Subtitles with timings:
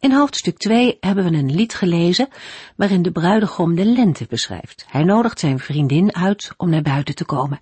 [0.00, 2.28] In hoofdstuk 2 hebben we een lied gelezen
[2.76, 4.86] waarin de bruidegom de lente beschrijft.
[4.88, 7.60] Hij nodigt zijn vriendin uit om naar buiten te komen.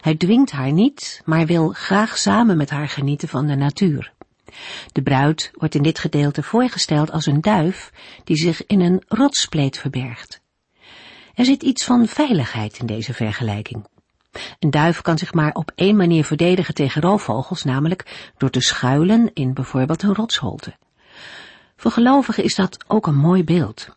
[0.00, 4.12] Hij dwingt haar niet, maar wil graag samen met haar genieten van de natuur.
[4.92, 7.92] De bruid wordt in dit gedeelte voorgesteld als een duif
[8.24, 10.40] die zich in een rotspleet verbergt.
[11.34, 13.86] Er zit iets van veiligheid in deze vergelijking.
[14.58, 19.30] Een duif kan zich maar op één manier verdedigen tegen roofvogels, namelijk door te schuilen
[19.34, 20.74] in bijvoorbeeld een rotsholte.
[21.84, 23.88] Voor gelovigen is dat ook een mooi beeld.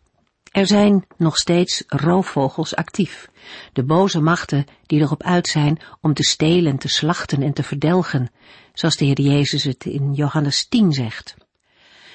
[0.50, 3.30] Er zijn nog steeds roofvogels actief,
[3.72, 8.30] de boze machten die erop uit zijn om te stelen, te slachten en te verdelgen,
[8.72, 11.36] zoals de Heer Jezus het in Johannes 10 zegt.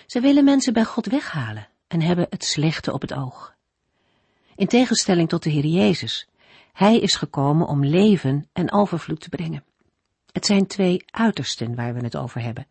[0.05, 3.55] Ze willen mensen bij God weghalen en hebben het slechte op het oog.
[4.55, 6.27] In tegenstelling tot de Heer Jezus,
[6.73, 9.63] hij is gekomen om leven en overvloed te brengen.
[10.31, 12.67] Het zijn twee uitersten waar we het over hebben.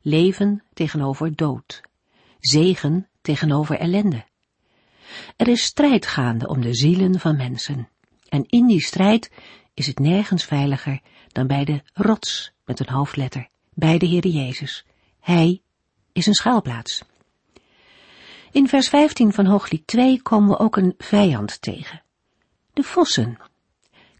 [0.00, 1.82] Leven tegenover dood.
[2.40, 4.24] Zegen tegenover ellende.
[5.36, 7.88] Er is strijd gaande om de zielen van mensen.
[8.28, 9.30] En in die strijd
[9.74, 11.00] is het nergens veiliger
[11.32, 14.84] dan bij de rots met een hoofdletter, bij de Heer Jezus.
[15.20, 15.62] Hij
[16.12, 17.02] is een schuilplaats.
[18.50, 22.02] In vers 15 van Hooglied 2 komen we ook een vijand tegen.
[22.72, 23.38] De vossen.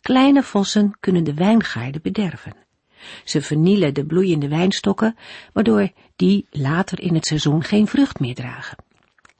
[0.00, 2.65] Kleine vossen kunnen de wijngaarden bederven.
[3.24, 5.16] Ze vernielen de bloeiende wijnstokken,
[5.52, 8.78] waardoor die later in het seizoen geen vrucht meer dragen.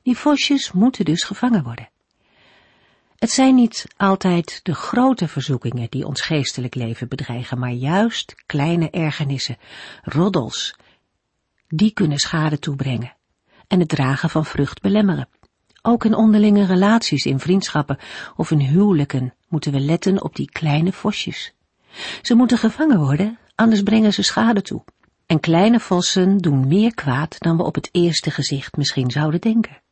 [0.02, 1.88] Die vosjes moeten dus gevangen worden.
[3.16, 8.91] Het zijn niet altijd de grote verzoekingen die ons geestelijk leven bedreigen, maar juist kleine
[8.91, 9.56] ergernissen,
[10.02, 10.76] roddels.
[11.69, 13.16] Die kunnen schade toebrengen
[13.69, 15.28] en het dragen van vrucht belemmeren.
[15.82, 17.98] Ook in onderlinge relaties, in vriendschappen
[18.36, 21.54] of in huwelijken moeten we letten op die kleine vosjes.
[22.22, 24.84] Ze moeten gevangen worden, anders brengen ze schade toe.
[25.27, 29.83] En kleine vossen doen meer kwaad dan we op het eerste gezicht misschien zouden denken.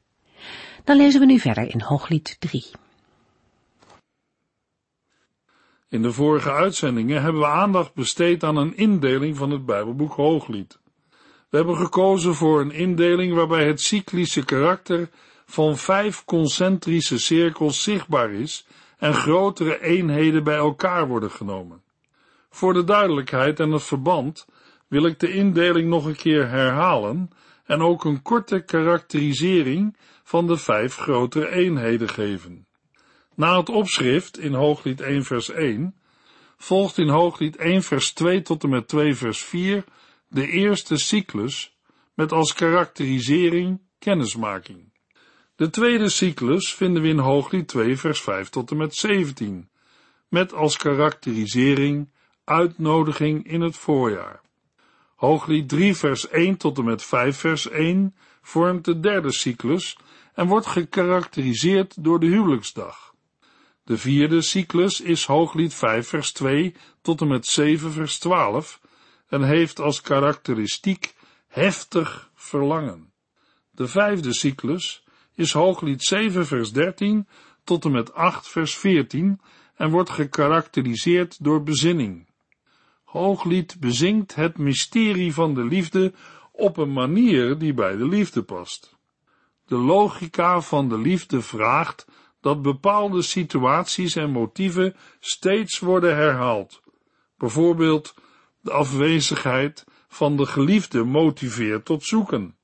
[0.85, 2.71] Dan lezen we nu verder in Hooglied 3.
[5.89, 10.79] In de vorige uitzendingen hebben we aandacht besteed aan een indeling van het Bijbelboek Hooglied.
[11.51, 15.09] We hebben gekozen voor een indeling waarbij het cyclische karakter
[15.47, 18.67] van vijf concentrische cirkels zichtbaar is
[18.99, 21.84] en grotere eenheden bij elkaar worden genomen.
[22.55, 24.47] Voor de duidelijkheid en het verband
[24.89, 27.31] wil ik de indeling nog een keer herhalen
[27.65, 32.67] en ook een korte karakterisering van de vijf grotere eenheden geven.
[33.35, 35.95] Na het opschrift in Hooglied 1 vers 1
[36.57, 39.85] volgt in Hooglied 1 vers 2 tot en met 2 vers 4
[40.29, 41.77] de eerste cyclus
[42.15, 44.93] met als karakterisering kennismaking.
[45.57, 49.69] De tweede cyclus vinden we in Hooglied 2 vers 5 tot en met 17
[50.29, 52.13] met als karakterisering
[52.45, 54.41] uitnodiging in het voorjaar.
[55.15, 59.99] Hooglied 3 vers 1 tot en met 5 vers 1 vormt de derde cyclus
[60.35, 63.15] en wordt gekarakteriseerd door de huwelijksdag.
[63.85, 68.81] De vierde cyclus is Hooglied 5 vers 2 tot en met 7 vers 12
[69.29, 71.15] en heeft als karakteristiek
[71.49, 73.13] heftig verlangen.
[73.71, 75.05] De vijfde cyclus
[75.35, 77.29] is Hooglied 7 vers 13
[77.65, 79.41] tot en met 8 vers 14
[79.75, 82.33] en wordt gekarakteriseerd door bezinning.
[83.15, 86.13] Hooglied bezingt het mysterie van de liefde
[86.53, 88.97] op een manier die bij de liefde past.
[89.67, 92.07] De logica van de liefde vraagt
[92.41, 96.83] dat bepaalde situaties en motieven steeds worden herhaald.
[97.37, 98.15] Bijvoorbeeld
[98.61, 102.57] de afwezigheid van de geliefde motiveert tot zoeken.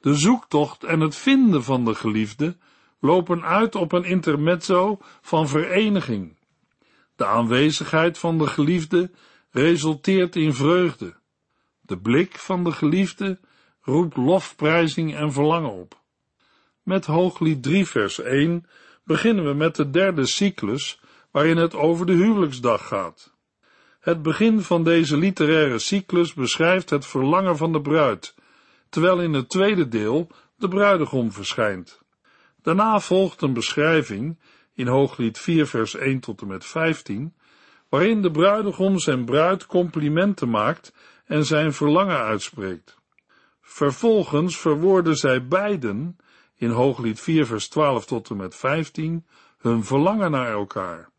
[0.00, 2.56] De zoektocht en het vinden van de geliefde
[3.00, 6.38] lopen uit op een intermezzo van vereniging.
[7.16, 9.10] De aanwezigheid van de geliefde
[9.54, 11.14] resulteert in vreugde.
[11.80, 13.38] De blik van de geliefde
[13.80, 16.00] roept lofprijzing en verlangen op.
[16.82, 18.66] Met Hooglied 3 vers 1
[19.04, 23.34] beginnen we met de derde cyclus waarin het over de huwelijksdag gaat.
[24.00, 28.34] Het begin van deze literaire cyclus beschrijft het verlangen van de bruid,
[28.88, 32.00] terwijl in het tweede deel de bruidegom verschijnt.
[32.62, 34.38] Daarna volgt een beschrijving
[34.74, 37.34] in Hooglied 4 vers 1 tot en met 15
[37.94, 40.92] waarin de bruidegom zijn bruid complimenten maakt
[41.24, 42.98] en zijn verlangen uitspreekt.
[43.60, 46.16] Vervolgens verwoorden zij beiden
[46.54, 49.26] in Hooglied 4 vers 12 tot en met 15
[49.58, 51.10] hun verlangen naar elkaar.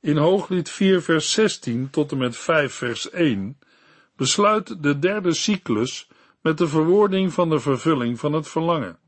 [0.00, 3.58] In Hooglied 4 vers 16 tot en met 5 vers 1
[4.16, 6.08] besluit de derde cyclus
[6.42, 8.98] met de verwoording van de vervulling van het verlangen.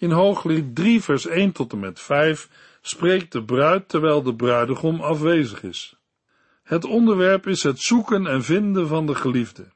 [0.00, 2.48] In Hooglied 3 vers 1 tot en met 5
[2.80, 5.96] spreekt de bruid terwijl de bruidegom afwezig is.
[6.62, 9.72] Het onderwerp is het zoeken en vinden van de geliefde.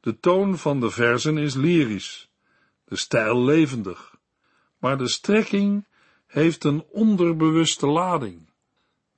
[0.00, 2.30] De toon van de verzen is lyrisch,
[2.84, 4.16] de stijl levendig,
[4.78, 5.86] maar de strekking
[6.26, 8.48] heeft een onderbewuste lading.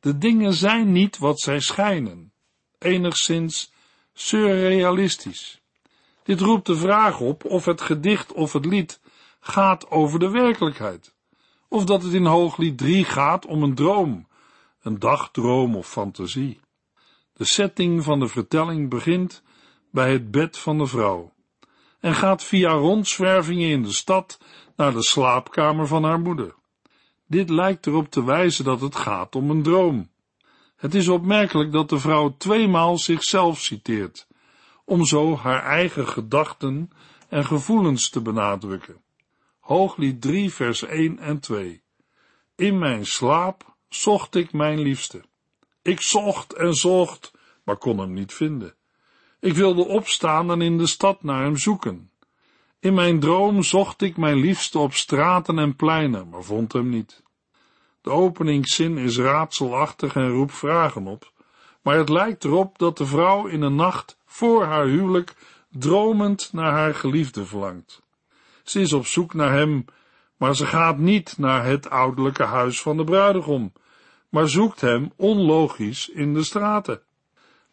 [0.01, 2.33] De dingen zijn niet wat zij schijnen,
[2.79, 3.73] enigszins
[4.13, 5.63] surrealistisch.
[6.23, 9.01] Dit roept de vraag op of het gedicht of het lied
[9.45, 11.15] gaat over de werkelijkheid,
[11.69, 14.27] of dat het in Hooglied 3 gaat om een droom,
[14.83, 16.61] een dagdroom of fantasie.
[17.33, 19.43] De setting van de vertelling begint
[19.91, 21.33] bij het bed van de vrouw
[22.01, 24.39] en gaat via rondzwervingen in de stad
[24.77, 26.55] naar de slaapkamer van haar moeder.
[27.27, 30.11] Dit lijkt erop te wijzen dat het gaat om een droom.
[30.77, 34.27] Het is opmerkelijk dat de vrouw tweemaal zichzelf citeert,
[34.85, 36.91] om zo haar eigen gedachten
[37.29, 39.03] en gevoelens te benadrukken.
[39.63, 41.83] Hooglied 3 vers 1 en 2
[42.57, 45.23] In mijn slaap zocht ik mijn liefste.
[45.83, 47.33] Ik zocht en zocht,
[47.65, 48.75] maar kon hem niet vinden.
[49.41, 52.11] Ik wilde opstaan en in de stad naar hem zoeken.
[52.81, 57.23] In mijn droom zocht ik mijn liefste op straten en pleinen, maar vond hem niet.
[58.01, 61.33] De openingszin is raadselachtig en roept vragen op,
[61.83, 65.35] maar het lijkt erop dat de vrouw in een nacht voor haar huwelijk
[65.71, 68.02] dromend naar haar geliefde verlangt.
[68.63, 69.85] Ze is op zoek naar hem,
[70.37, 73.73] maar ze gaat niet naar het ouderlijke huis van de bruidegom,
[74.29, 77.03] maar zoekt hem onlogisch in de straten.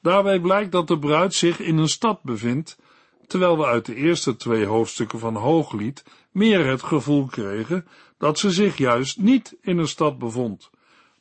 [0.02, 2.80] Daarbij blijkt dat de bruid zich in een stad bevindt,
[3.28, 7.88] terwijl we uit de eerste twee hoofdstukken van Hooglied meer het gevoel kregen
[8.18, 10.70] dat ze zich juist niet in een stad bevond,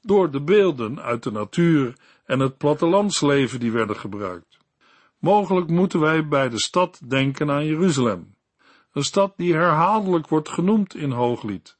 [0.02, 4.58] door de beelden uit de natuur en het plattelandsleven die werden gebruikt.
[5.18, 8.34] Mogelijk moeten wij bij de stad denken aan Jeruzalem,
[8.92, 11.76] een stad die herhaaldelijk wordt genoemd in Hooglied.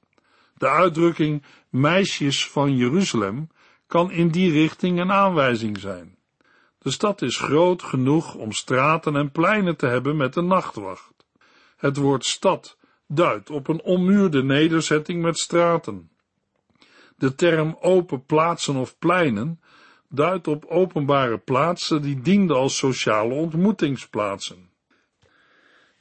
[0.55, 3.49] De uitdrukking meisjes van Jeruzalem
[3.87, 6.19] kan in die richting een aanwijzing zijn.
[6.79, 11.13] De stad is groot genoeg om straten en pleinen te hebben met een nachtwacht.
[11.77, 12.77] Het woord stad
[13.07, 16.11] duidt op een ommuurde nederzetting met straten.
[17.17, 19.61] De term open plaatsen of pleinen
[20.09, 24.68] duidt op openbare plaatsen die dienden als sociale ontmoetingsplaatsen.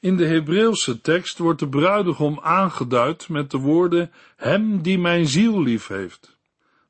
[0.00, 5.62] In de Hebreeuwse tekst wordt de bruidegom aangeduid met de woorden hem die mijn ziel
[5.62, 6.36] lief heeft.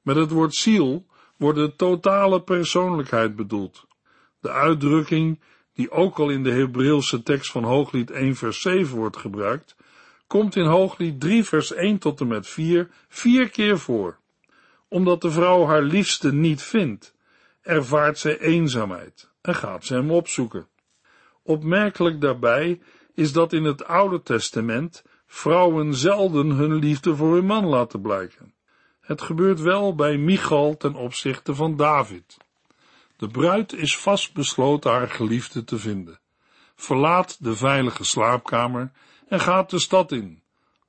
[0.02, 1.06] Met het woord ziel
[1.36, 3.86] wordt de totale persoonlijkheid bedoeld.
[4.40, 5.40] De uitdrukking,
[5.74, 9.76] die ook al in de Hebreeuwse tekst van Hooglied 1 vers 7 wordt gebruikt,
[10.26, 14.18] komt in Hooglied 3 vers 1 tot en met 4 vier keer voor.
[14.88, 17.14] Omdat de vrouw haar liefste niet vindt,
[17.62, 20.66] ervaart zij eenzaamheid en gaat ze hem opzoeken.
[21.42, 22.80] Opmerkelijk daarbij
[23.18, 28.54] is dat in het Oude Testament vrouwen zelden hun liefde voor hun man laten blijken.
[29.00, 32.36] Het gebeurt wel bij Michal ten opzichte van David.
[33.16, 36.20] De bruid is vastbesloten haar geliefde te vinden,
[36.76, 38.92] verlaat de veilige slaapkamer
[39.28, 40.42] en gaat de stad in,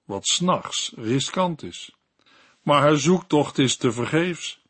[0.05, 1.95] wat s'nachts riskant is.
[2.61, 4.61] Maar haar zoektocht is te vergeefs.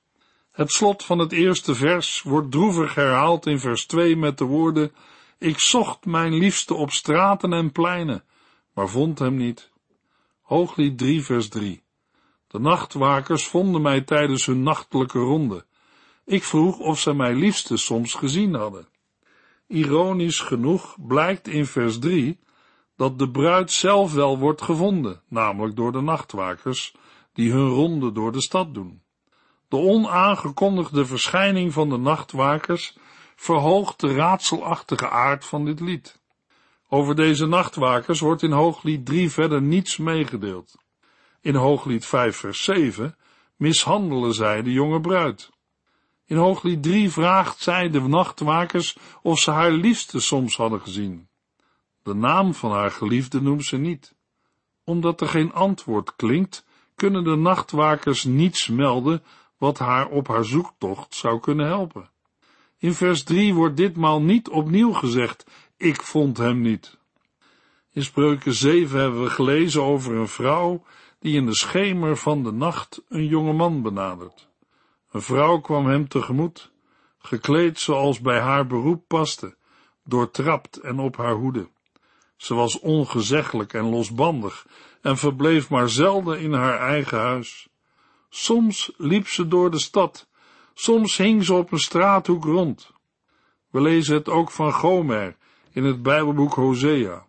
[0.51, 4.91] Het slot van het eerste vers wordt droevig herhaald in vers 2 met de woorden:
[5.39, 8.23] Ik zocht mijn liefste op straten en pleinen,
[8.73, 9.71] maar vond hem niet.
[10.41, 11.83] Hooglied 3, vers 3.
[12.47, 15.65] De nachtwakers vonden mij tijdens hun nachtelijke ronde.
[16.25, 18.87] Ik vroeg of zij mij liefste soms gezien hadden.
[19.67, 22.39] Ironisch genoeg blijkt in vers 3
[22.95, 26.95] dat de bruid zelf wel wordt gevonden, namelijk door de nachtwakers,
[27.33, 29.01] die hun ronde door de stad doen.
[29.67, 32.97] De onaangekondigde verschijning van de nachtwakers
[33.39, 36.19] verhoogt de raadselachtige aard van dit lied.
[36.89, 40.75] Over deze nachtwakers wordt in Hooglied 3 verder niets meegedeeld.
[41.41, 43.17] In Hooglied 5 vers 7
[43.55, 45.49] mishandelen zij de jonge bruid.
[46.25, 51.27] In Hooglied 3 vraagt zij de nachtwakers of ze haar liefste soms hadden gezien.
[52.03, 54.15] De naam van haar geliefde noemt ze niet.
[54.83, 56.65] Omdat er geen antwoord klinkt,
[56.95, 59.23] kunnen de nachtwakers niets melden
[59.57, 62.09] wat haar op haar zoektocht zou kunnen helpen.
[62.79, 65.45] In vers 3 wordt ditmaal niet opnieuw gezegd,
[65.77, 66.97] ik vond hem niet.
[67.91, 70.83] In spreuken 7 hebben we gelezen over een vrouw
[71.19, 74.47] die in de schemer van de nacht een jonge man benadert.
[75.11, 76.71] Een vrouw kwam hem tegemoet,
[77.17, 79.55] gekleed zoals bij haar beroep paste,
[80.03, 81.69] doortrapt en op haar hoede.
[82.37, 84.67] Ze was ongezeggelijk en losbandig
[85.01, 87.67] en verbleef maar zelden in haar eigen huis.
[88.29, 90.28] Soms liep ze door de stad,
[90.79, 92.91] soms hing ze op een straathoek rond.
[93.69, 95.35] We lezen het ook van Gomer
[95.71, 97.25] in het Bijbelboek Hosea.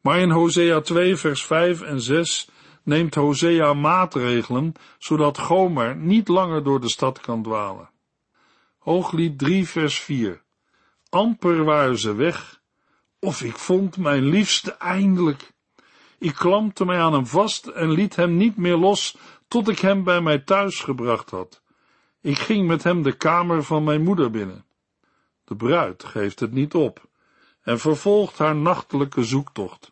[0.00, 2.48] Maar in Hosea 2 vers 5 en 6
[2.82, 7.90] neemt Hosea maatregelen, zodat Gomer niet langer door de stad kan dwalen.
[8.78, 10.42] Hooglied 3 vers 4
[11.08, 12.60] Amper waren ze weg,
[13.18, 15.52] of ik vond mijn liefste eindelijk.
[16.18, 19.16] Ik klampte mij aan hem vast en liet hem niet meer los,
[19.48, 21.64] tot ik hem bij mij thuis gebracht had.
[22.26, 24.64] Ik ging met hem de kamer van mijn moeder binnen.
[25.44, 27.08] De bruid geeft het niet op
[27.62, 29.90] en vervolgt haar nachtelijke zoektocht.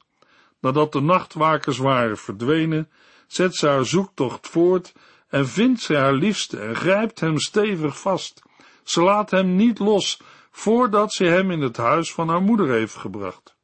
[0.60, 2.90] Nadat de nachtwakers waren verdwenen,
[3.26, 4.92] zet ze haar zoektocht voort
[5.28, 8.42] en vindt ze haar liefste en grijpt hem stevig vast.
[8.82, 12.96] Ze laat hem niet los voordat ze hem in het huis van haar moeder heeft
[12.96, 13.56] gebracht.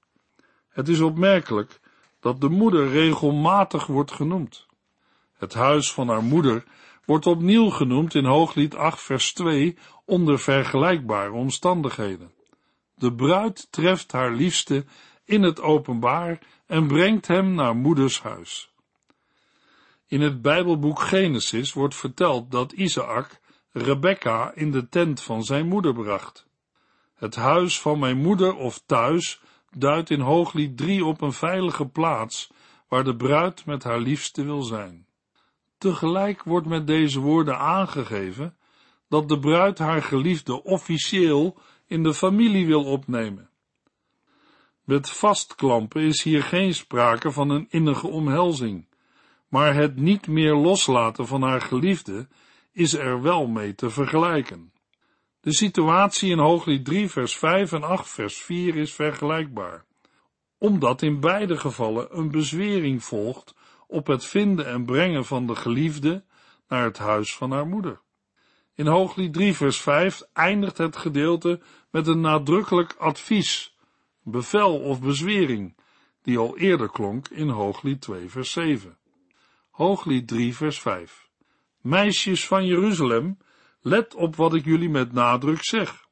[0.68, 1.80] Het is opmerkelijk
[2.20, 4.66] dat de moeder regelmatig wordt genoemd.
[5.36, 6.64] Het huis van haar moeder
[7.10, 12.32] wordt opnieuw genoemd in Hooglied 8 vers 2 onder vergelijkbare omstandigheden.
[12.94, 14.84] De bruid treft haar liefste
[15.24, 18.72] in het openbaar en brengt hem naar moeders huis.
[20.06, 23.40] In het Bijbelboek Genesis wordt verteld dat Isaac
[23.72, 26.46] Rebecca in de tent van zijn moeder bracht.
[27.14, 29.40] Het huis van mijn moeder of thuis
[29.76, 32.52] duidt in Hooglied 3 op een veilige plaats
[32.88, 35.08] waar de bruid met haar liefste wil zijn.
[35.80, 38.56] Tegelijk wordt met deze woorden aangegeven
[39.08, 43.50] dat de bruid haar geliefde officieel in de familie wil opnemen.
[44.84, 48.86] Met vastklampen is hier geen sprake van een innige omhelzing,
[49.48, 52.28] maar het niet meer loslaten van haar geliefde
[52.72, 54.72] is er wel mee te vergelijken.
[55.40, 59.84] De situatie in Hooglied 3 vers 5 en 8 vers 4 is vergelijkbaar,
[60.58, 63.54] omdat in beide gevallen een bezwering volgt
[63.90, 66.24] op het vinden en brengen van de geliefde
[66.68, 68.00] naar het huis van haar moeder.
[68.74, 73.76] In Hooglied 3 vers 5 eindigt het gedeelte met een nadrukkelijk advies,
[74.22, 75.76] bevel of bezwering,
[76.22, 78.98] die al eerder klonk in Hooglied 2 vers 7.
[79.70, 81.28] Hooglied 3 vers 5.
[81.80, 83.38] Meisjes van Jeruzalem,
[83.80, 86.08] let op wat ik jullie met nadruk zeg.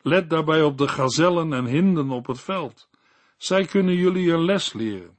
[0.00, 2.88] Let daarbij op de gazellen en hinden op het veld.
[3.36, 5.17] Zij kunnen jullie een les leren.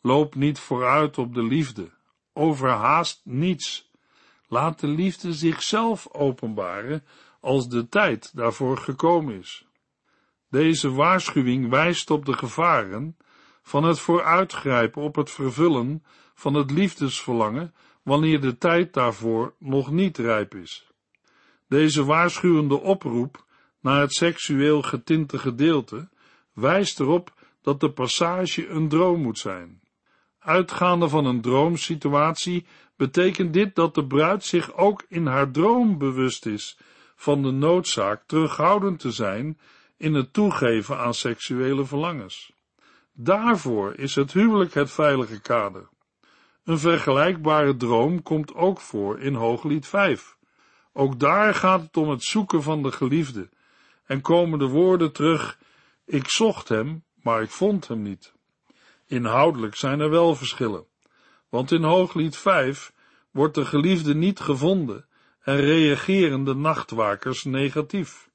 [0.00, 1.90] Loop niet vooruit op de liefde.
[2.32, 3.90] Overhaast niets.
[4.48, 7.04] Laat de liefde zichzelf openbaren
[7.40, 9.66] als de tijd daarvoor gekomen is.
[10.48, 13.16] Deze waarschuwing wijst op de gevaren
[13.62, 16.04] van het vooruitgrijpen op het vervullen
[16.34, 20.92] van het liefdesverlangen wanneer de tijd daarvoor nog niet rijp is.
[21.68, 23.46] Deze waarschuwende oproep
[23.80, 26.08] naar het seksueel getinte gedeelte
[26.52, 29.80] wijst erop dat de passage een droom moet zijn.
[30.40, 32.66] Uitgaande van een droomsituatie
[32.96, 36.78] betekent dit dat de bruid zich ook in haar droom bewust is
[37.16, 39.58] van de noodzaak terughoudend te zijn
[39.96, 42.52] in het toegeven aan seksuele verlangens.
[43.12, 45.88] Daarvoor is het huwelijk het veilige kader.
[46.64, 50.36] Een vergelijkbare droom komt ook voor in Hooglied 5.
[50.92, 53.48] Ook daar gaat het om het zoeken van de geliefde
[54.04, 55.58] en komen de woorden terug,
[56.04, 58.32] ik zocht hem, maar ik vond hem niet.
[59.10, 60.86] Inhoudelijk zijn er wel verschillen,
[61.48, 62.92] want in Hooglied 5
[63.30, 65.06] wordt de geliefde niet gevonden
[65.40, 68.30] en reageren de nachtwakers negatief.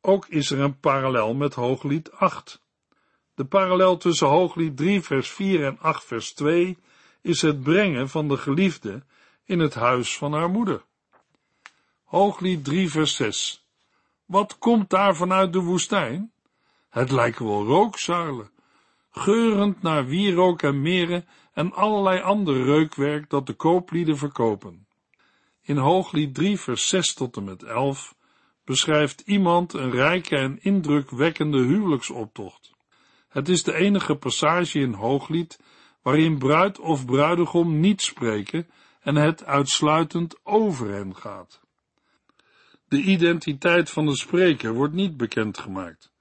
[0.00, 2.62] Ook is er een parallel met Hooglied 8.
[3.34, 6.78] De parallel tussen Hooglied 3 vers 4 en 8 vers 2
[7.20, 9.02] is het brengen van de geliefde
[9.44, 10.84] in het huis van haar moeder.
[12.04, 13.64] Hooglied 3 vers 6
[14.24, 16.32] Wat komt daar vanuit de woestijn?
[16.88, 18.50] Het lijken wel rookzuilen,
[19.18, 24.86] geurend naar wierook en meren en allerlei ander reukwerk dat de kooplieden verkopen.
[25.62, 28.14] In Hooglied 3 vers 6 tot en met 11
[28.64, 32.74] beschrijft iemand een rijke en indrukwekkende huwelijksoptocht.
[33.28, 35.60] Het is de enige passage in Hooglied
[36.02, 38.68] waarin bruid of bruidegom niet spreken
[39.00, 41.60] en het uitsluitend over hen gaat.
[42.88, 46.12] De identiteit van de spreker wordt niet bekendgemaakt,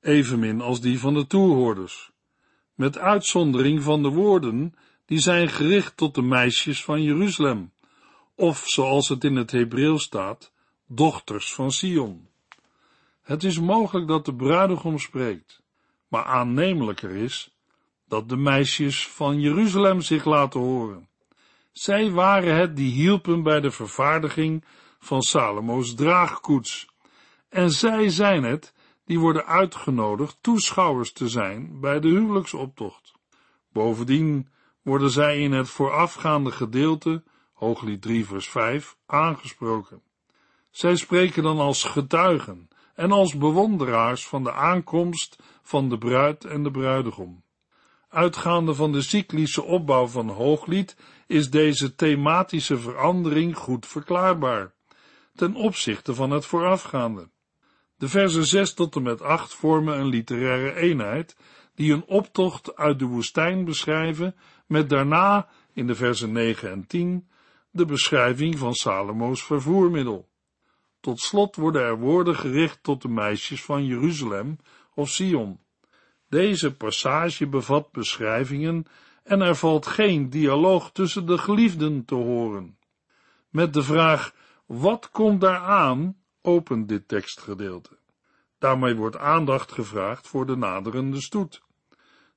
[0.00, 2.10] evenmin als die van de toehoorders,
[2.78, 4.74] met uitzondering van de woorden
[5.06, 7.72] die zijn gericht tot de meisjes van Jeruzalem,
[8.34, 10.52] of zoals het in het Hebreeuws staat,
[10.86, 12.28] dochters van Sion.
[13.22, 15.62] Het is mogelijk dat de bruidegom spreekt,
[16.08, 17.50] maar aannemelijker is
[18.08, 21.08] dat de meisjes van Jeruzalem zich laten horen.
[21.72, 24.64] Zij waren het die hielpen bij de vervaardiging
[24.98, 26.88] van Salomo's draagkoets,
[27.48, 28.74] en zij zijn het
[29.08, 33.12] die worden uitgenodigd toeschouwers te zijn bij de huwelijksoptocht.
[33.72, 34.48] Bovendien
[34.82, 37.22] worden zij in het voorafgaande gedeelte,
[37.52, 40.02] Hooglied 3 vers 5, aangesproken.
[40.70, 46.62] Zij spreken dan als getuigen en als bewonderaars van de aankomst van de bruid en
[46.62, 47.42] de bruidegom.
[48.08, 50.96] Uitgaande van de cyclische opbouw van Hooglied
[51.26, 54.74] is deze thematische verandering goed verklaarbaar,
[55.34, 57.28] ten opzichte van het voorafgaande.
[57.98, 61.36] De versen 6 tot en met 8 vormen een literaire eenheid,
[61.74, 64.34] die een optocht uit de woestijn beschrijven,
[64.66, 67.28] met daarna, in de versen 9 en 10,
[67.70, 70.28] de beschrijving van Salomo's vervoermiddel.
[71.00, 74.58] Tot slot worden er woorden gericht tot de meisjes van Jeruzalem
[74.94, 75.60] of Sion.
[76.28, 78.86] Deze passage bevat beschrijvingen
[79.22, 82.78] en er valt geen dialoog tussen de geliefden te horen.
[83.48, 84.34] Met de vraag,
[84.66, 87.98] wat komt daar aan, opent dit tekstgedeelte.
[88.58, 91.62] Daarmee wordt aandacht gevraagd voor de naderende stoet.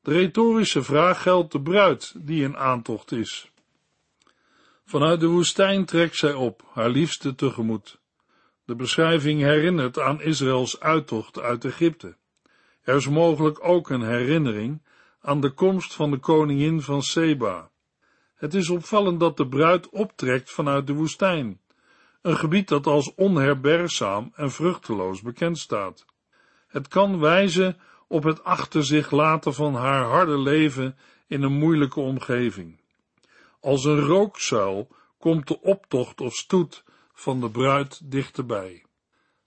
[0.01, 3.51] De retorische vraag geldt de bruid die in aantocht is.
[4.85, 7.99] Vanuit de woestijn trekt zij op, haar liefste tegemoet.
[8.65, 12.15] De beschrijving herinnert aan Israëls uittocht uit Egypte.
[12.81, 14.81] Er is mogelijk ook een herinnering
[15.21, 17.69] aan de komst van de koningin van Seba.
[18.35, 21.59] Het is opvallend dat de bruid optrekt vanuit de woestijn,
[22.21, 26.05] een gebied dat als onherbergzaam en vruchteloos bekend staat.
[26.67, 30.97] Het kan wijzen op het achter zich laten van haar harde leven
[31.27, 32.79] in een moeilijke omgeving.
[33.59, 34.87] Als een rookzuil
[35.17, 38.85] komt de optocht of stoet van de bruid dichterbij.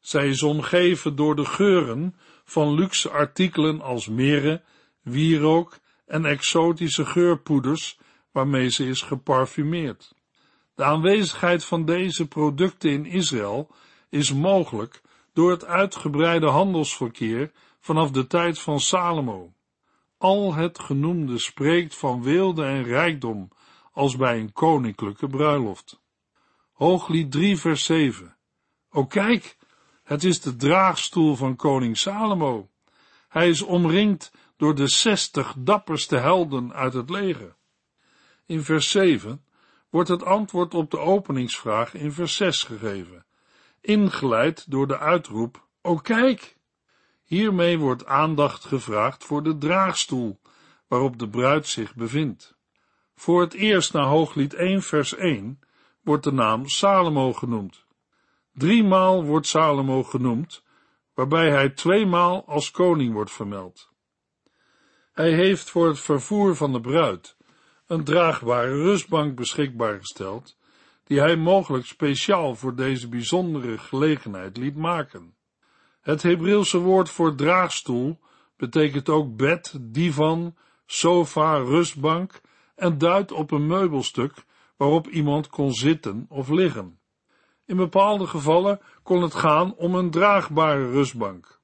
[0.01, 4.63] Zij is omgeven door de geuren van luxe artikelen als meren,
[5.03, 7.99] wierook en exotische geurpoeders
[8.33, 10.15] waarmee ze is geparfumeerd.
[10.75, 13.71] De aanwezigheid van deze producten in Israël
[14.09, 15.03] is mogelijk
[15.33, 19.53] door het uitgebreide handelsverkeer vanaf de tijd van Salomo.
[20.19, 23.49] Al het genoemde spreekt van weelde en rijkdom
[23.93, 26.01] als bij een koninklijke bruiloft.
[26.73, 28.37] Hooglied 3 vers 7.
[28.91, 29.57] O kijk,
[30.03, 32.69] het is de draagstoel van koning Salomo.
[33.29, 37.57] Hij is omringd door de zestig dapperste helden uit het leger.
[38.47, 39.44] In vers 7
[39.95, 43.27] wordt het antwoord op de openingsvraag in vers 6 gegeven,
[43.81, 46.57] ingeleid door de uitroep, O kijk!
[47.25, 50.41] Hiermee wordt aandacht gevraagd voor de draagstoel
[50.89, 52.57] waarop de bruid zich bevindt.
[53.15, 55.61] Voor het eerst na Hooglied 1 vers 1
[56.03, 57.85] wordt de naam Salomo genoemd.
[58.53, 60.63] Driemaal wordt Salomo genoemd,
[61.15, 63.91] waarbij hij tweemaal als koning wordt vermeld.
[65.13, 67.37] Hij heeft voor het vervoer van de bruid
[67.87, 70.57] een draagbare rustbank beschikbaar gesteld,
[71.05, 75.35] die hij mogelijk speciaal voor deze bijzondere gelegenheid liet maken.
[76.01, 78.19] Het Hebreeuwse woord voor draagstoel
[78.57, 82.41] betekent ook bed, divan, sofa, rustbank
[82.75, 84.35] en duidt op een meubelstuk
[84.77, 86.99] waarop iemand kon zitten of liggen.
[87.67, 91.61] In bepaalde gevallen kon het gaan om een draagbare rustbank.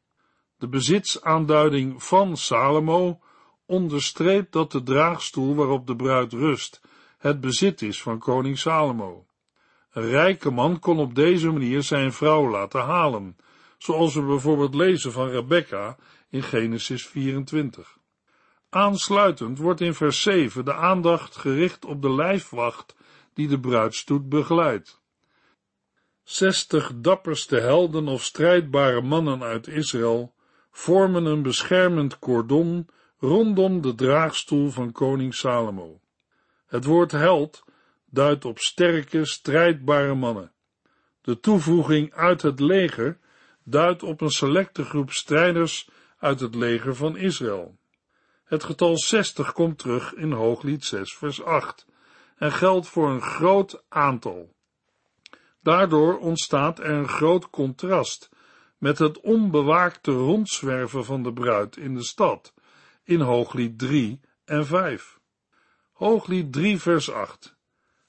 [0.57, 3.21] De bezitsaanduiding van Salomo
[3.71, 6.81] onderstreept dat de draagstoel waarop de bruid rust
[7.19, 9.27] het bezit is van koning Salomo.
[9.93, 13.37] Een rijke man kon op deze manier zijn vrouw laten halen,
[13.79, 15.97] zoals we bijvoorbeeld lezen van Rebecca
[16.29, 17.99] in Genesis 24.
[18.69, 22.97] Aansluitend wordt in vers 7 de aandacht gericht op de lijfwacht
[23.35, 25.01] die de bruidstoet begeleidt.
[26.23, 30.35] Zestig dapperste helden of strijdbare mannen uit Israël
[30.71, 32.89] vormen een beschermend cordon
[33.21, 36.01] rondom de draagstoel van koning Salomo.
[36.67, 37.65] Het woord held
[38.05, 40.53] duidt op sterke, strijdbare mannen.
[41.21, 43.19] De toevoeging uit het leger
[43.63, 47.79] duidt op een selecte groep strijders uit het leger van Israël.
[48.45, 51.87] Het getal 60 komt terug in Hooglied 6 vers 8
[52.37, 54.55] en geldt voor een groot aantal.
[55.63, 58.31] Daardoor ontstaat er een groot contrast
[58.79, 62.53] met het onbewaakte rondzwerven van de bruid in de stad
[63.05, 65.21] in Hooglied 3 en 5.
[65.93, 67.57] Hooglied 3 vers 8.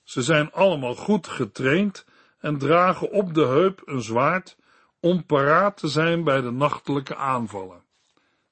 [0.04, 2.06] Ze zijn allemaal goed getraind
[2.40, 4.58] en dragen op de heup een zwaard
[5.00, 7.84] om paraat te zijn bij de nachtelijke aanvallen.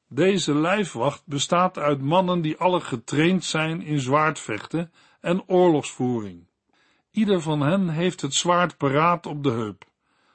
[0.08, 6.48] Deze lijfwacht bestaat uit mannen die alle getraind zijn in zwaardvechten en oorlogsvoering.
[7.12, 9.86] Ieder van hen heeft het zwaard paraat op de heup,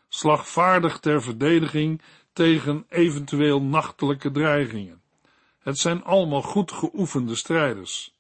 [0.09, 5.03] slagvaardig ter verdediging tegen eventueel nachtelijke dreigingen.
[5.65, 8.15] Het zijn allemaal goed geoefende strijders.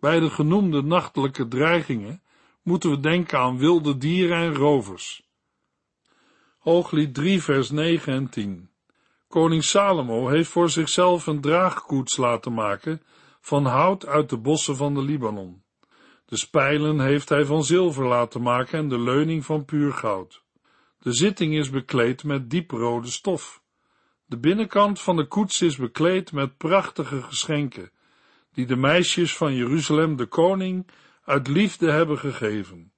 [0.00, 2.22] Bij de genoemde nachtelijke dreigingen
[2.62, 5.22] moeten we denken aan wilde dieren en rovers.
[6.58, 8.70] Hooglied 3 vers 9 en 10
[9.28, 13.02] Koning Salomo heeft voor zichzelf een draagkoets laten maken
[13.40, 15.62] van hout uit de bossen van de Libanon.
[16.26, 20.42] De spijlen heeft hij van zilver laten maken en de leuning van puur goud.
[20.98, 23.64] De zitting is bekleed met dieprode stof.
[24.28, 27.90] De binnenkant van de koets is bekleed met prachtige geschenken,
[28.52, 30.86] die de meisjes van Jeruzalem de koning
[31.24, 32.92] uit liefde hebben gegeven.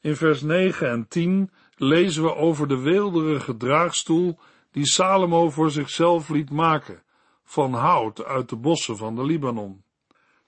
[0.00, 4.38] In vers 9 en 10 lezen we over de weelderige draagstoel
[4.70, 7.02] die Salomo voor zichzelf liet maken,
[7.44, 9.84] van hout uit de bossen van de Libanon.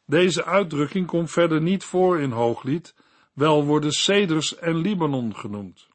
[0.07, 2.95] Deze uitdrukking komt verder niet voor in Hooglied,
[3.33, 5.89] wel worden ceders en Libanon genoemd.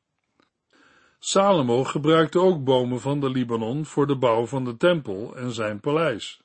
[1.21, 5.79] Salomo gebruikte ook bomen van de Libanon voor de bouw van de tempel en zijn
[5.79, 6.41] paleis.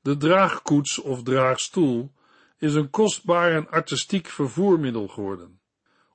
[0.00, 2.12] De draagkoets of draagstoel
[2.58, 5.60] is een kostbaar en artistiek vervoermiddel geworden.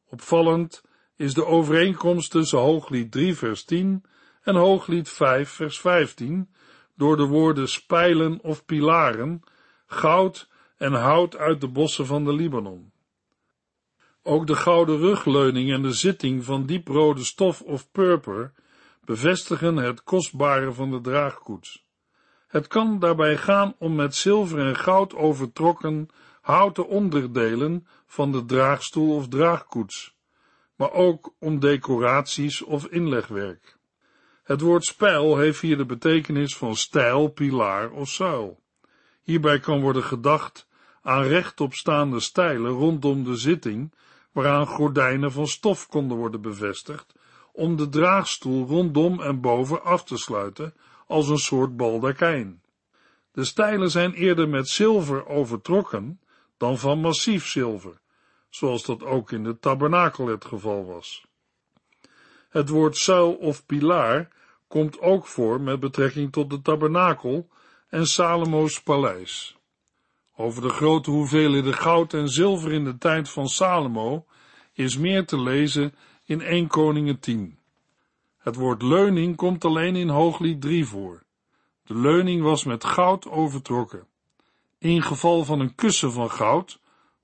[0.09, 0.83] Opvallend
[1.15, 4.03] is de overeenkomst tussen Hooglied 3 vers 10
[4.41, 6.49] en Hooglied 5 vers 15
[6.95, 9.43] door de woorden spijlen of pilaren,
[9.85, 12.91] goud en hout uit de bossen van de Libanon.
[14.27, 18.53] Ook de gouden rugleuning en de zitting van dieprode stof of purper
[19.05, 21.85] bevestigen het kostbare van de draagkoets.
[22.47, 26.09] Het kan daarbij gaan om met zilver en goud overtrokken
[26.41, 30.15] houten onderdelen van de draagstoel of draagkoets,
[30.75, 33.77] maar ook om decoraties of inlegwerk.
[34.43, 38.59] Het woord spijl heeft hier de betekenis van stijl, pilaar of zuil.
[39.23, 40.67] Hierbij kan worden gedacht
[41.01, 43.91] aan rechtopstaande stijlen rondom de zitting,
[44.37, 47.13] waaraan gordijnen van stof konden worden bevestigd,
[47.51, 50.73] om de draagstoel rondom en boven af te sluiten
[51.07, 52.61] als een soort baldakijn.
[53.31, 56.19] De stijlen zijn eerder met zilver overtrokken
[56.57, 57.99] dan van massief zilver,
[58.49, 61.25] zoals dat ook in de tabernakel het geval was.
[62.49, 64.29] Het woord zuil of pilaar
[64.67, 67.49] komt ook voor met betrekking tot de tabernakel
[67.89, 69.56] en Salomo's paleis.
[70.39, 74.25] Over de grote hoeveelheden goud en zilver in de tijd van Salomo
[74.73, 77.57] is meer te lezen in 1 Koningen 10.
[78.37, 81.23] Het woord leuning komt alleen in Hooglied 3 voor.
[81.83, 84.07] De leuning was met goud overtrokken.
[84.77, 86.79] In geval van een kussen van goud,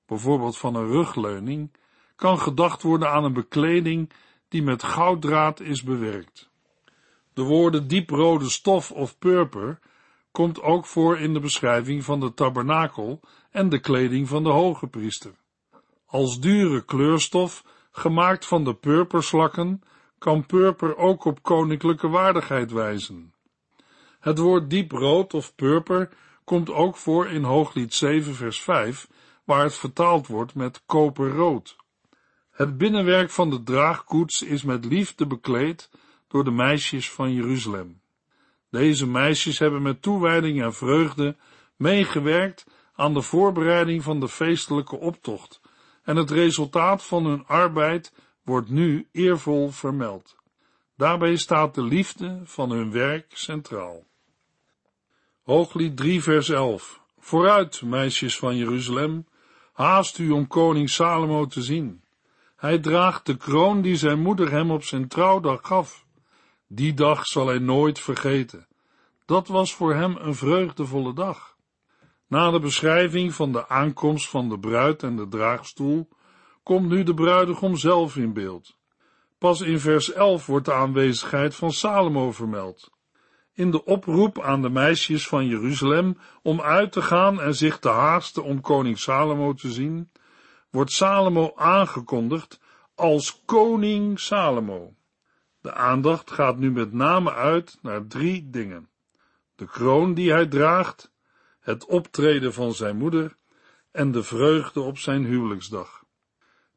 [0.06, 1.72] bijvoorbeeld van een rugleuning,
[2.16, 4.12] kan gedacht worden aan een bekleding
[4.48, 6.50] die met gouddraad is bewerkt.
[7.34, 9.80] De woorden dieprode stof of purper
[10.34, 13.20] komt ook voor in de beschrijving van de tabernakel
[13.52, 15.32] en de kleding van de hoge priester.
[16.06, 19.82] Als dure kleurstof, gemaakt van de purperslakken,
[20.18, 23.34] kan purper ook op koninklijke waardigheid wijzen.
[24.20, 26.10] Het woord dieprood of purper
[26.44, 29.08] komt ook voor in Hooglied 7 vers 5,
[29.44, 31.76] waar het vertaald wordt met koperrood.
[32.52, 35.90] Het binnenwerk van de draagkoets is met liefde bekleed
[36.28, 38.02] door de meisjes van Jeruzalem.
[38.74, 41.36] Deze meisjes hebben met toewijding en vreugde
[41.76, 45.62] meegewerkt aan de voorbereiding van de feestelijke optocht,
[46.04, 50.36] en het resultaat van hun arbeid wordt nu eervol vermeld.
[50.98, 54.04] Daarbij staat de liefde van hun werk centraal.
[55.44, 59.28] Hooglied 3 vers 11 Vooruit, meisjes van Jeruzalem,
[59.74, 62.04] haast u om koning Salomo te zien.
[62.56, 66.06] Hij draagt de kroon die zijn moeder hem op zijn trouwdag gaf.
[66.76, 68.68] Die dag zal hij nooit vergeten.
[69.26, 71.56] Dat was voor hem een vreugdevolle dag.
[72.28, 76.10] Na de beschrijving van de aankomst van de bruid en de draagstoel,
[76.64, 78.78] komt nu de bruidegom zelf in beeld.
[79.38, 82.92] Pas in vers 11 wordt de aanwezigheid van Salomo vermeld.
[83.54, 87.90] In de oproep aan de meisjes van Jeruzalem om uit te gaan en zich te
[87.90, 90.12] haasten om koning Salomo te zien,
[90.70, 92.60] wordt Salomo aangekondigd
[92.96, 94.94] als koning Salomo.
[95.64, 98.90] De aandacht gaat nu met name uit naar drie dingen.
[99.56, 101.12] De kroon die hij draagt,
[101.60, 103.36] het optreden van zijn moeder
[103.92, 106.04] en de vreugde op zijn huwelijksdag.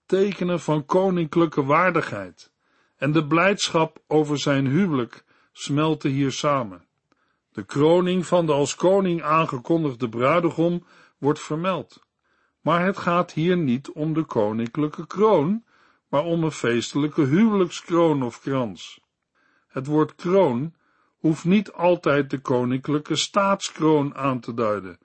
[0.06, 2.52] Tekenen van koninklijke waardigheid
[2.96, 6.86] en de blijdschap over zijn huwelijk smelten hier samen.
[7.52, 10.86] De kroning van de als koning aangekondigde bruidegom
[11.18, 12.00] wordt vermeld.
[12.60, 15.64] Maar het gaat hier niet om de koninklijke kroon,
[16.16, 19.00] maar om een feestelijke huwelijkskroon of krans.
[19.68, 20.74] Het woord kroon
[21.16, 24.98] hoeft niet altijd de koninklijke staatskroon aan te duiden,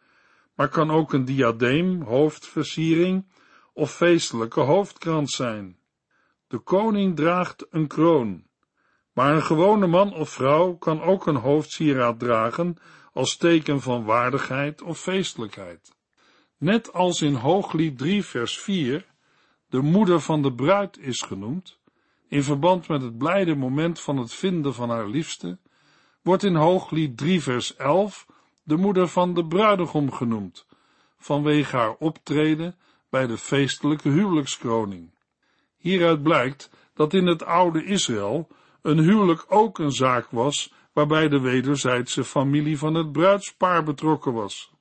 [0.55, 3.25] maar kan ook een diadeem, hoofdversiering
[3.73, 5.77] of feestelijke hoofdkrans zijn.
[6.47, 8.43] De koning draagt een kroon,
[9.13, 12.77] maar een gewone man of vrouw kan ook een hoofdsieraad dragen
[13.13, 15.95] als teken van waardigheid of feestelijkheid.
[16.57, 19.10] Net als in Hooglied 3 vers 4
[19.71, 21.79] de moeder van de bruid is genoemd,
[22.27, 25.57] in verband met het blijde moment van het vinden van haar liefste,
[26.21, 28.27] wordt in Hooglied 3 vers 11
[28.63, 30.65] de moeder van de bruidegom genoemd,
[31.17, 32.75] vanwege haar optreden
[33.09, 35.09] bij de feestelijke huwelijkskroning.
[35.77, 38.47] Hieruit blijkt dat in het oude Israël
[38.81, 44.71] een huwelijk ook een zaak was waarbij de wederzijdse familie van het bruidspaar betrokken was.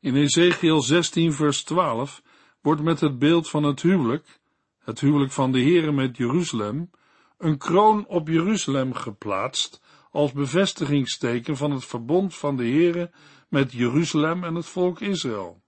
[0.00, 2.22] In Ezekiel 16 vers 12
[2.62, 4.40] wordt met het beeld van het huwelijk,
[4.78, 6.90] het huwelijk van de Here met Jeruzalem,
[7.38, 13.10] een kroon op Jeruzalem geplaatst als bevestigingsteken van het verbond van de Here
[13.48, 15.62] met Jeruzalem en het volk Israël.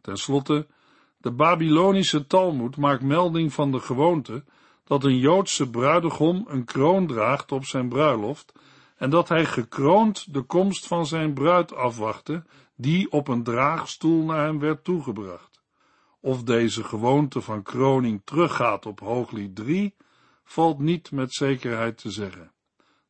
[0.00, 0.66] Ten slotte,
[1.16, 4.44] de Babylonische Talmud maakt melding van de gewoonte
[4.84, 8.52] dat een Joodse bruidegom een kroon draagt op zijn bruiloft
[8.96, 12.44] en dat hij gekroond de komst van zijn bruid afwachtte,
[12.76, 15.49] die op een draagstoel naar hem werd toegebracht.
[16.20, 19.94] Of deze gewoonte van kroning teruggaat op Hooglied 3,
[20.44, 22.52] valt niet met zekerheid te zeggen.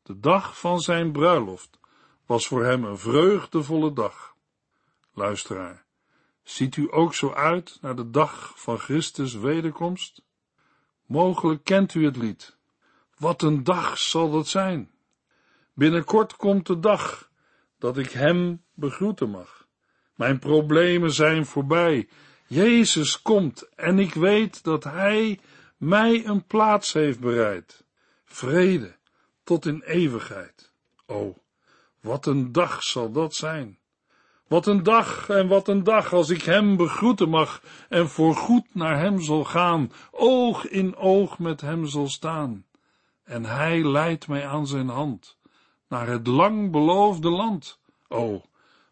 [0.03, 1.79] De dag van zijn bruiloft
[2.27, 4.35] was voor hem een vreugdevolle dag.
[5.15, 5.85] Luisteraar,
[6.43, 10.23] ziet u ook zo uit naar de dag van Christus wederkomst?
[11.07, 12.57] Mogelijk kent u het lied.
[13.17, 14.91] Wat een dag zal dat zijn!
[15.75, 17.31] Binnenkort komt de dag
[17.79, 19.69] dat ik hem begroeten mag.
[20.15, 22.09] Mijn problemen zijn voorbij.
[22.53, 25.39] Jezus komt en ik weet dat hij
[25.77, 27.85] mij een plaats heeft bereid.
[28.25, 28.97] Vrede
[29.45, 30.73] tot in eeuwigheid.
[31.07, 31.37] O,
[32.01, 33.79] wat een dag zal dat zijn.
[34.47, 38.99] Wat een dag en wat een dag als ik hem begroeten mag en voorgoed naar
[38.99, 42.67] hem zal gaan, oog in oog met hem zal staan.
[43.25, 45.37] En hij leidt mij aan zijn hand
[45.89, 47.79] naar het lang beloofde land.
[48.09, 48.43] O,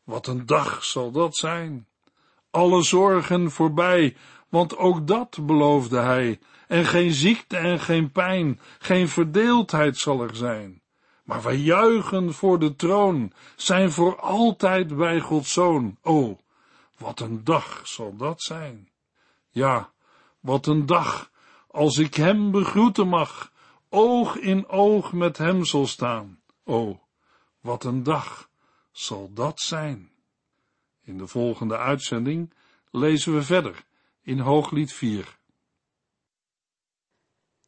[0.04, 1.87] wat een dag zal dat zijn.
[2.58, 4.16] Alle zorgen voorbij,
[4.48, 10.36] want ook dat beloofde hij, en geen ziekte en geen pijn, geen verdeeldheid zal er
[10.36, 10.82] zijn.
[11.24, 15.96] Maar wij juichen voor de troon, zijn voor altijd bij Gods Zoon.
[16.02, 16.38] O,
[16.96, 18.88] wat een dag zal dat zijn.
[19.50, 19.90] Ja,
[20.40, 21.30] wat een dag,
[21.70, 23.52] als ik hem begroeten mag,
[23.88, 26.40] oog in oog met hem zal staan.
[26.64, 27.00] O,
[27.60, 28.48] wat een dag
[28.92, 30.17] zal dat zijn.
[31.08, 32.52] In de volgende uitzending
[32.90, 33.84] lezen we verder
[34.22, 35.36] in Hooglied 4.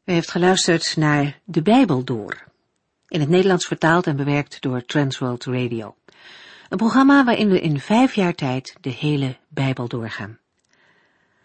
[0.05, 2.45] U heeft geluisterd naar De Bijbel Door,
[3.09, 5.97] in het Nederlands vertaald en bewerkt door Transworld Radio.
[6.69, 10.39] Een programma waarin we in vijf jaar tijd de hele Bijbel doorgaan.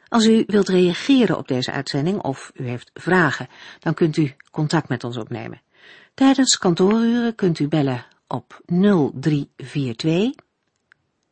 [0.08, 3.48] Als u wilt reageren op deze uitzending of u heeft vragen,
[3.80, 5.62] dan kunt u contact met ons opnemen.
[6.14, 10.44] Tijdens kantooruren kunt u bellen op 0342